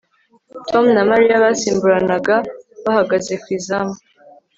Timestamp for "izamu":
3.57-3.95